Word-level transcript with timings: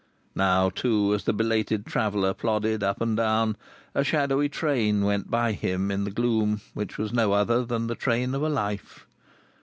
Now, 0.33 0.71
too, 0.71 1.13
as 1.13 1.25
the 1.25 1.31
belated 1.31 1.85
traveller 1.85 2.33
plodded 2.33 2.81
up 2.81 3.01
and 3.01 3.15
down, 3.15 3.55
a 3.93 4.03
shadowy 4.03 4.49
train 4.49 5.03
went 5.03 5.29
by 5.29 5.51
him 5.51 5.91
in 5.91 6.05
the 6.05 6.09
gloom 6.11 6.61
which 6.73 6.97
was 6.97 7.13
no 7.13 7.33
other 7.33 7.63
than 7.63 7.85
the 7.85 7.93
train 7.93 8.33
of 8.33 8.41
a 8.41 8.49
life. 8.49 9.05